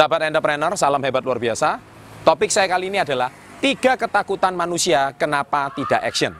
[0.00, 1.76] Sahabat entrepreneur, salam hebat luar biasa.
[2.24, 3.28] Topik saya kali ini adalah
[3.60, 6.32] tiga ketakutan manusia kenapa tidak action.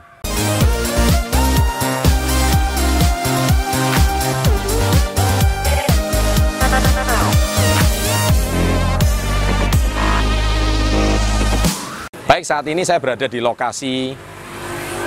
[12.24, 14.16] Baik, saat ini saya berada di lokasi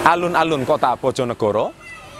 [0.05, 1.73] alun-alun kota Bojonegoro.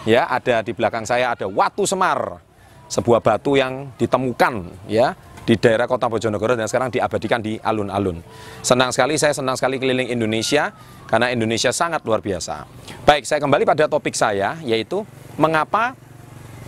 [0.09, 2.41] Ya, ada di belakang saya ada Watu Semar,
[2.89, 5.13] sebuah batu yang ditemukan ya
[5.43, 8.23] di daerah kota Bojonegoro dan sekarang diabadikan di alun-alun.
[8.63, 10.71] Senang sekali, saya senang sekali keliling Indonesia
[11.07, 12.63] karena Indonesia sangat luar biasa.
[13.03, 15.03] Baik, saya kembali pada topik saya yaitu
[15.35, 15.95] mengapa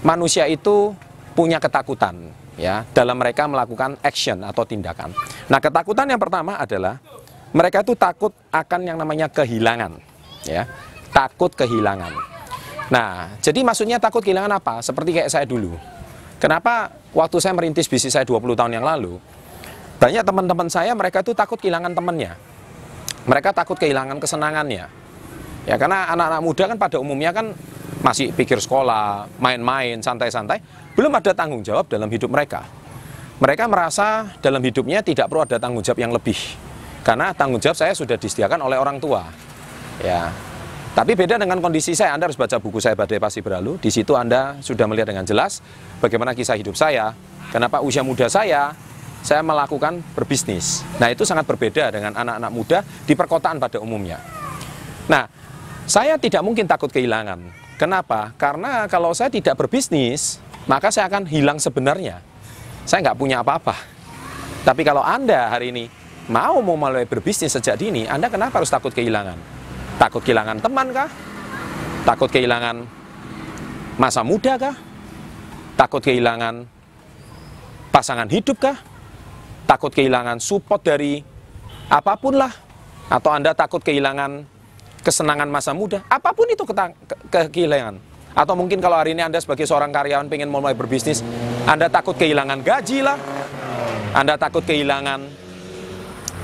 [0.03, 0.91] manusia itu
[1.35, 5.11] punya ketakutan ya dalam mereka melakukan action atau tindakan.
[5.47, 6.99] Nah, ketakutan yang pertama adalah
[7.55, 9.95] mereka itu takut akan yang namanya kehilangan,
[10.43, 10.67] ya,
[11.15, 12.11] takut kehilangan.
[12.91, 14.83] Nah, jadi maksudnya takut kehilangan apa?
[14.83, 15.73] Seperti kayak saya dulu.
[16.45, 19.17] Kenapa waktu saya merintis bisnis saya 20 tahun yang lalu,
[19.97, 22.37] banyak teman-teman saya mereka itu takut kehilangan temannya.
[23.25, 24.85] Mereka takut kehilangan kesenangannya.
[25.65, 27.49] Ya, karena anak-anak muda kan pada umumnya kan
[28.05, 30.61] masih pikir sekolah, main-main, santai-santai,
[30.93, 32.61] belum ada tanggung jawab dalam hidup mereka.
[33.41, 36.37] Mereka merasa dalam hidupnya tidak perlu ada tanggung jawab yang lebih
[37.01, 39.25] karena tanggung jawab saya sudah disediakan oleh orang tua.
[39.97, 40.29] Ya.
[40.95, 43.75] Tapi beda dengan kondisi saya, Anda harus baca buku saya Badai Pasti Berlalu.
[43.83, 45.59] Di situ Anda sudah melihat dengan jelas
[45.99, 47.11] bagaimana kisah hidup saya,
[47.51, 48.71] kenapa usia muda saya
[49.19, 50.87] saya melakukan berbisnis.
[50.95, 54.23] Nah, itu sangat berbeda dengan anak-anak muda di perkotaan pada umumnya.
[55.11, 55.27] Nah,
[55.83, 57.43] saya tidak mungkin takut kehilangan.
[57.75, 58.31] Kenapa?
[58.39, 62.23] Karena kalau saya tidak berbisnis, maka saya akan hilang sebenarnya.
[62.87, 63.75] Saya nggak punya apa-apa.
[64.63, 65.91] Tapi kalau Anda hari ini
[66.31, 69.54] mau mau mulai berbisnis sejak dini, Anda kenapa harus takut kehilangan?
[69.95, 71.09] Takut kehilangan teman kah?
[72.05, 72.75] Takut kehilangan
[73.95, 74.75] masa muda kah?
[75.75, 76.67] Takut kehilangan
[77.91, 78.77] pasangan hidup kah?
[79.65, 81.23] Takut kehilangan support dari
[81.89, 82.51] apa pun lah?
[83.09, 84.45] Atau Anda takut kehilangan
[85.05, 86.01] kesenangan masa muda?
[86.09, 86.73] Apa pun itu ke
[87.53, 88.01] kehilangan.
[88.35, 91.23] Atau mungkin kalau hari ini Anda sebagai seorang karyawan pengen mulai berbisnis,
[91.63, 93.15] Anda takut kehilangan gaji lah,
[94.11, 95.19] Anda takut kehilangan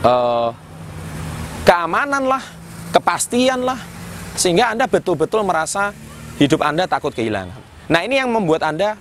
[0.07, 0.49] uh,
[1.67, 2.43] keamanan lah,
[2.91, 3.79] kepastian lah,
[4.35, 5.95] sehingga Anda betul-betul merasa
[6.37, 7.87] hidup Anda takut kehilangan.
[7.91, 8.95] Nah ini yang membuat Anda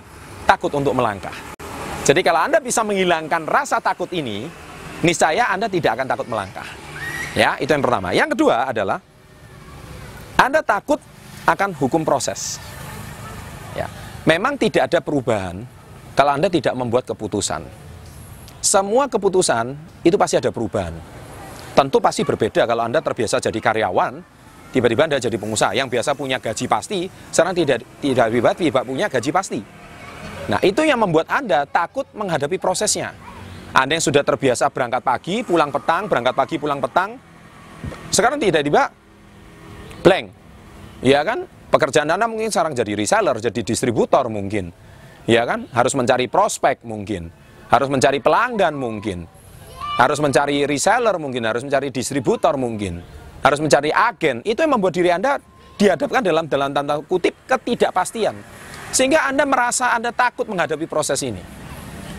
[0.47, 1.35] takut untuk melangkah.
[2.01, 4.49] Jadi kalau Anda bisa menghilangkan rasa takut ini,
[5.05, 6.67] niscaya Anda tidak akan takut melangkah.
[7.31, 8.11] Ya, itu yang pertama.
[8.11, 8.99] Yang kedua adalah
[10.35, 10.99] Anda takut
[11.47, 12.59] akan hukum proses.
[13.77, 13.87] Ya,
[14.27, 15.63] memang tidak ada perubahan
[16.17, 17.63] kalau Anda tidak membuat keputusan
[18.61, 19.73] semua keputusan
[20.05, 20.93] itu pasti ada perubahan.
[21.71, 24.13] Tentu pasti berbeda kalau Anda terbiasa jadi karyawan,
[24.75, 29.31] tiba-tiba Anda jadi pengusaha yang biasa punya gaji pasti, sekarang tidak tidak tiba-tiba punya gaji
[29.31, 29.59] pasti.
[30.51, 33.15] Nah, itu yang membuat Anda takut menghadapi prosesnya.
[33.71, 37.15] Anda yang sudah terbiasa berangkat pagi, pulang petang, berangkat pagi, pulang petang,
[38.11, 38.91] sekarang tidak tiba
[40.03, 40.25] blank.
[40.99, 41.47] Ya kan?
[41.71, 44.75] Pekerjaan Anda mungkin sekarang jadi reseller, jadi distributor mungkin.
[45.23, 45.71] Ya kan?
[45.71, 47.31] Harus mencari prospek mungkin
[47.71, 49.23] harus mencari pelanggan mungkin,
[49.99, 53.03] harus mencari reseller mungkin, harus mencari distributor mungkin,
[53.43, 54.39] harus mencari agen.
[54.45, 55.41] Itu yang membuat diri Anda
[55.75, 58.37] dihadapkan dalam dalam tanda kutip ketidakpastian.
[58.91, 61.41] Sehingga Anda merasa Anda takut menghadapi proses ini.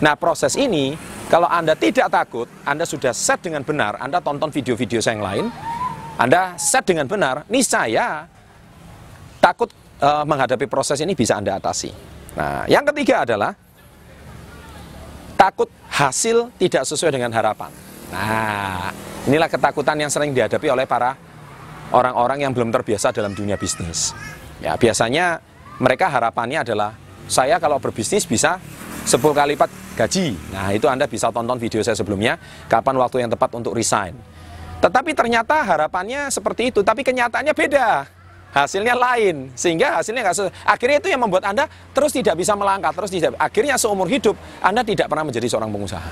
[0.01, 0.97] Nah, proses ini
[1.29, 5.45] kalau Anda tidak takut, Anda sudah set dengan benar, Anda tonton video-video saya yang lain,
[6.19, 8.27] Anda set dengan benar, niscaya
[9.39, 9.71] takut
[10.03, 11.93] uh, menghadapi proses ini bisa Anda atasi.
[12.35, 13.53] Nah, yang ketiga adalah
[15.43, 17.67] takut hasil tidak sesuai dengan harapan.
[18.15, 18.95] Nah,
[19.27, 21.19] inilah ketakutan yang sering dihadapi oleh para
[21.91, 24.15] orang-orang yang belum terbiasa dalam dunia bisnis.
[24.63, 25.43] Ya, biasanya
[25.83, 26.95] mereka harapannya adalah
[27.27, 28.63] saya kalau berbisnis bisa
[29.03, 29.67] 10 kali lipat
[29.99, 30.31] gaji.
[30.55, 32.39] Nah, itu Anda bisa tonton video saya sebelumnya,
[32.71, 34.15] kapan waktu yang tepat untuk resign.
[34.79, 37.87] Tetapi ternyata harapannya seperti itu, tapi kenyataannya beda
[38.53, 40.53] hasilnya lain sehingga hasilnya nggak sesuai.
[40.63, 43.33] Akhirnya itu yang membuat Anda terus tidak bisa melangkah, terus tidak.
[43.41, 46.09] Akhirnya seumur hidup Anda tidak pernah menjadi seorang pengusaha.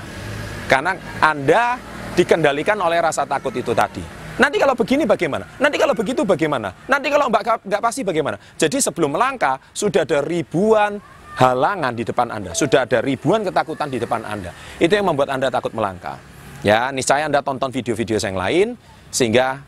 [0.66, 1.78] Karena Anda
[2.18, 4.02] dikendalikan oleh rasa takut itu tadi.
[4.32, 5.44] Nanti kalau begini bagaimana?
[5.60, 6.72] Nanti kalau begitu bagaimana?
[6.88, 8.36] Nanti kalau nggak, nggak pasti bagaimana?
[8.56, 10.96] Jadi sebelum melangkah sudah ada ribuan
[11.36, 12.56] halangan di depan Anda.
[12.56, 14.52] Sudah ada ribuan ketakutan di depan Anda.
[14.80, 16.16] Itu yang membuat Anda takut melangkah.
[16.64, 18.66] Ya, niscaya Anda tonton video-video yang lain
[19.12, 19.60] sehingga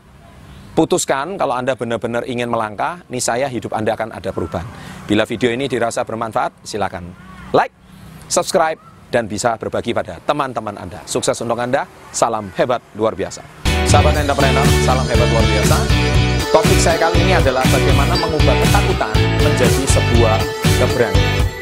[0.74, 4.66] Putuskan kalau Anda benar-benar ingin melangkah, saya hidup Anda akan ada perubahan.
[5.06, 7.14] Bila video ini dirasa bermanfaat, silakan
[7.54, 7.70] like,
[8.26, 8.74] subscribe,
[9.06, 10.98] dan bisa berbagi pada teman-teman Anda.
[11.06, 13.46] Sukses untuk Anda, salam hebat luar biasa.
[13.86, 15.76] Sahabat entrepreneur, salam hebat luar biasa.
[16.50, 19.14] Topik saya kali ini adalah bagaimana mengubah ketakutan
[19.46, 20.38] menjadi sebuah
[20.82, 21.53] keberanian.